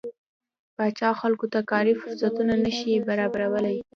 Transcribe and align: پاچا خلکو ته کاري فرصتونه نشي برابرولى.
پاچا 0.75 1.09
خلکو 1.21 1.45
ته 1.53 1.59
کاري 1.71 1.93
فرصتونه 2.01 2.53
نشي 2.65 2.93
برابرولى. 3.07 3.77